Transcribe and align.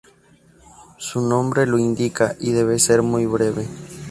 Su 0.97 1.21
nombre 1.21 1.67
lo 1.67 1.77
indica, 1.77 2.35
y 2.39 2.53
debe 2.53 2.79
ser 2.79 3.03
muy 3.03 3.27
breve. 3.27 3.67